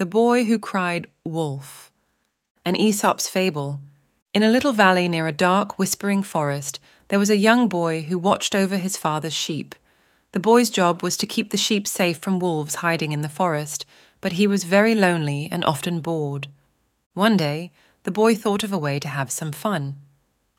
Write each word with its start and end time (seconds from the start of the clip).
The 0.00 0.06
Boy 0.06 0.44
Who 0.44 0.58
Cried 0.58 1.08
Wolf, 1.24 1.92
an 2.64 2.74
Aesop's 2.74 3.28
fable. 3.28 3.80
In 4.32 4.42
a 4.42 4.48
little 4.48 4.72
valley 4.72 5.08
near 5.08 5.26
a 5.26 5.30
dark, 5.30 5.78
whispering 5.78 6.22
forest, 6.22 6.80
there 7.08 7.18
was 7.18 7.28
a 7.28 7.36
young 7.36 7.68
boy 7.68 8.04
who 8.04 8.18
watched 8.18 8.54
over 8.54 8.78
his 8.78 8.96
father's 8.96 9.34
sheep. 9.34 9.74
The 10.32 10.40
boy's 10.40 10.70
job 10.70 11.02
was 11.02 11.18
to 11.18 11.26
keep 11.26 11.50
the 11.50 11.58
sheep 11.58 11.86
safe 11.86 12.16
from 12.16 12.38
wolves 12.38 12.76
hiding 12.76 13.12
in 13.12 13.20
the 13.20 13.28
forest, 13.28 13.84
but 14.22 14.32
he 14.32 14.46
was 14.46 14.64
very 14.64 14.94
lonely 14.94 15.50
and 15.52 15.66
often 15.66 16.00
bored. 16.00 16.48
One 17.12 17.36
day, 17.36 17.70
the 18.04 18.10
boy 18.10 18.34
thought 18.34 18.64
of 18.64 18.72
a 18.72 18.78
way 18.78 19.00
to 19.00 19.08
have 19.08 19.30
some 19.30 19.52
fun. 19.52 19.96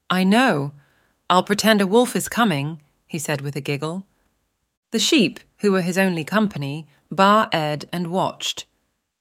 I 0.07 0.23
know. 0.23 0.73
I'll 1.31 1.41
pretend 1.41 1.81
a 1.81 1.87
wolf 1.87 2.15
is 2.15 2.29
coming, 2.29 2.79
he 3.07 3.17
said 3.17 3.41
with 3.41 3.55
a 3.55 3.61
giggle. 3.61 4.05
The 4.91 4.99
sheep, 4.99 5.39
who 5.61 5.71
were 5.71 5.81
his 5.81 5.97
only 5.97 6.23
company, 6.23 6.85
bar 7.09 7.49
ed 7.51 7.89
and 7.91 8.11
watched. 8.11 8.67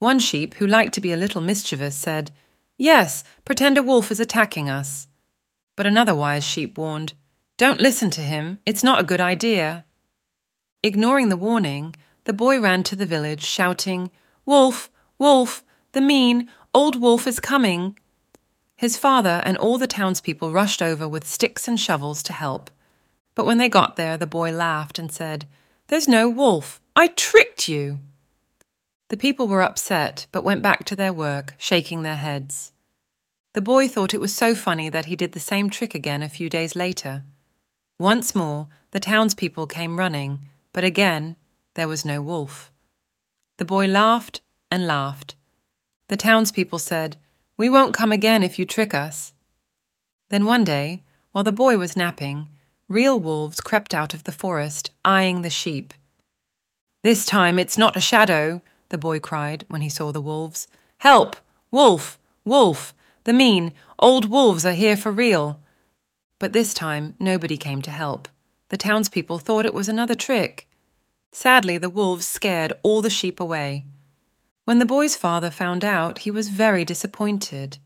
One 0.00 0.18
sheep, 0.18 0.54
who 0.54 0.66
liked 0.66 0.94
to 0.94 1.00
be 1.00 1.12
a 1.12 1.16
little 1.16 1.42
mischievous, 1.42 1.94
said, 1.94 2.30
Yes, 2.78 3.22
pretend 3.44 3.76
a 3.76 3.82
wolf 3.82 4.10
is 4.10 4.18
attacking 4.18 4.70
us. 4.70 5.08
But 5.76 5.86
another 5.86 6.14
wise 6.14 6.42
sheep 6.42 6.78
warned, 6.78 7.12
Don't 7.58 7.82
listen 7.82 8.08
to 8.12 8.22
him, 8.22 8.60
it's 8.64 8.82
not 8.82 8.98
a 8.98 9.04
good 9.04 9.20
idea. 9.20 9.84
Ignoring 10.82 11.28
the 11.28 11.36
warning, 11.36 11.94
the 12.24 12.32
boy 12.32 12.58
ran 12.58 12.82
to 12.84 12.96
the 12.96 13.04
village, 13.04 13.44
shouting, 13.44 14.10
Wolf, 14.46 14.90
wolf, 15.18 15.62
the 15.92 16.00
mean, 16.00 16.48
old 16.72 16.98
wolf 16.98 17.26
is 17.26 17.38
coming. 17.38 17.98
His 18.76 18.96
father 18.96 19.42
and 19.44 19.58
all 19.58 19.76
the 19.76 19.86
townspeople 19.86 20.50
rushed 20.50 20.80
over 20.80 21.06
with 21.06 21.28
sticks 21.28 21.68
and 21.68 21.78
shovels 21.78 22.22
to 22.22 22.32
help. 22.32 22.70
But 23.34 23.44
when 23.44 23.58
they 23.58 23.68
got 23.68 23.96
there, 23.96 24.16
the 24.16 24.26
boy 24.26 24.50
laughed 24.50 24.98
and 24.98 25.12
said, 25.12 25.46
There's 25.88 26.08
no 26.08 26.30
wolf. 26.30 26.80
I 26.96 27.08
tricked 27.08 27.68
you. 27.68 27.98
The 29.10 29.16
people 29.16 29.48
were 29.48 29.62
upset, 29.62 30.28
but 30.30 30.44
went 30.44 30.62
back 30.62 30.84
to 30.84 30.94
their 30.94 31.12
work, 31.12 31.54
shaking 31.58 32.02
their 32.02 32.16
heads. 32.16 32.70
The 33.54 33.60
boy 33.60 33.88
thought 33.88 34.14
it 34.14 34.20
was 34.20 34.32
so 34.32 34.54
funny 34.54 34.88
that 34.88 35.06
he 35.06 35.16
did 35.16 35.32
the 35.32 35.40
same 35.40 35.68
trick 35.68 35.96
again 35.96 36.22
a 36.22 36.28
few 36.28 36.48
days 36.48 36.76
later. 36.76 37.24
Once 37.98 38.36
more, 38.36 38.68
the 38.92 39.00
townspeople 39.00 39.66
came 39.66 39.98
running, 39.98 40.46
but 40.72 40.84
again 40.84 41.34
there 41.74 41.88
was 41.88 42.04
no 42.04 42.22
wolf. 42.22 42.70
The 43.56 43.64
boy 43.64 43.88
laughed 43.88 44.42
and 44.70 44.86
laughed. 44.86 45.34
The 46.06 46.16
townspeople 46.16 46.78
said, 46.78 47.16
We 47.56 47.68
won't 47.68 47.94
come 47.94 48.12
again 48.12 48.44
if 48.44 48.60
you 48.60 48.64
trick 48.64 48.94
us. 48.94 49.32
Then 50.28 50.44
one 50.44 50.62
day, 50.62 51.02
while 51.32 51.42
the 51.42 51.50
boy 51.50 51.78
was 51.78 51.96
napping, 51.96 52.48
real 52.86 53.18
wolves 53.18 53.60
crept 53.60 53.92
out 53.92 54.14
of 54.14 54.22
the 54.22 54.32
forest, 54.32 54.92
eyeing 55.04 55.42
the 55.42 55.50
sheep. 55.50 55.94
This 57.02 57.26
time 57.26 57.58
it's 57.58 57.76
not 57.76 57.96
a 57.96 58.00
shadow, 58.00 58.62
the 58.90 58.98
boy 58.98 59.18
cried 59.18 59.64
when 59.68 59.80
he 59.80 59.88
saw 59.88 60.12
the 60.12 60.20
wolves. 60.20 60.68
Help! 60.98 61.36
Wolf! 61.70 62.18
Wolf! 62.44 62.94
The 63.24 63.32
mean, 63.32 63.72
old 63.98 64.30
wolves 64.30 64.66
are 64.66 64.72
here 64.72 64.96
for 64.96 65.10
real. 65.10 65.60
But 66.38 66.52
this 66.52 66.74
time 66.74 67.14
nobody 67.18 67.56
came 67.56 67.82
to 67.82 67.90
help. 67.90 68.28
The 68.68 68.76
townspeople 68.76 69.38
thought 69.38 69.66
it 69.66 69.74
was 69.74 69.88
another 69.88 70.14
trick. 70.14 70.68
Sadly, 71.32 71.78
the 71.78 71.90
wolves 71.90 72.26
scared 72.26 72.72
all 72.82 73.02
the 73.02 73.10
sheep 73.10 73.40
away. 73.40 73.84
When 74.64 74.78
the 74.78 74.86
boy's 74.86 75.16
father 75.16 75.50
found 75.50 75.84
out, 75.84 76.20
he 76.20 76.30
was 76.30 76.48
very 76.48 76.84
disappointed. 76.84 77.78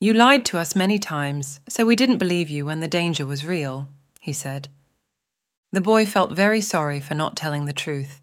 You 0.00 0.12
lied 0.12 0.44
to 0.46 0.58
us 0.58 0.76
many 0.76 0.98
times, 0.98 1.60
so 1.68 1.84
we 1.84 1.96
didn't 1.96 2.18
believe 2.18 2.48
you 2.48 2.66
when 2.66 2.80
the 2.80 2.88
danger 2.88 3.26
was 3.26 3.44
real, 3.44 3.88
he 4.20 4.32
said. 4.32 4.68
The 5.72 5.80
boy 5.80 6.06
felt 6.06 6.32
very 6.32 6.60
sorry 6.60 7.00
for 7.00 7.14
not 7.14 7.36
telling 7.36 7.64
the 7.64 7.72
truth. 7.72 8.20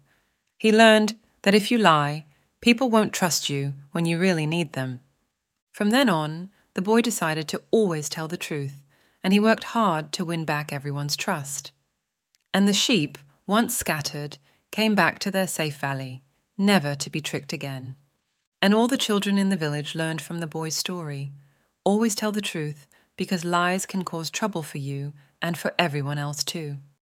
He 0.58 0.72
learned 0.72 1.16
that 1.46 1.54
if 1.54 1.70
you 1.70 1.78
lie, 1.78 2.24
people 2.60 2.90
won't 2.90 3.12
trust 3.12 3.48
you 3.48 3.72
when 3.92 4.04
you 4.04 4.18
really 4.18 4.46
need 4.46 4.72
them. 4.72 4.98
From 5.72 5.90
then 5.90 6.08
on, 6.08 6.50
the 6.74 6.82
boy 6.82 7.00
decided 7.00 7.46
to 7.46 7.62
always 7.70 8.08
tell 8.08 8.26
the 8.26 8.36
truth, 8.36 8.82
and 9.22 9.32
he 9.32 9.38
worked 9.38 9.62
hard 9.62 10.10
to 10.10 10.24
win 10.24 10.44
back 10.44 10.72
everyone's 10.72 11.14
trust. 11.14 11.70
And 12.52 12.66
the 12.66 12.72
sheep, 12.72 13.16
once 13.46 13.76
scattered, 13.76 14.38
came 14.72 14.96
back 14.96 15.20
to 15.20 15.30
their 15.30 15.46
safe 15.46 15.76
valley, 15.76 16.24
never 16.58 16.96
to 16.96 17.08
be 17.08 17.20
tricked 17.20 17.52
again. 17.52 17.94
And 18.60 18.74
all 18.74 18.88
the 18.88 18.96
children 18.96 19.38
in 19.38 19.48
the 19.48 19.56
village 19.56 19.94
learned 19.94 20.20
from 20.20 20.40
the 20.40 20.48
boy's 20.48 20.74
story 20.74 21.30
always 21.84 22.16
tell 22.16 22.32
the 22.32 22.40
truth, 22.40 22.88
because 23.16 23.44
lies 23.44 23.86
can 23.86 24.02
cause 24.02 24.30
trouble 24.30 24.64
for 24.64 24.78
you 24.78 25.12
and 25.40 25.56
for 25.56 25.72
everyone 25.78 26.18
else 26.18 26.42
too. 26.42 26.78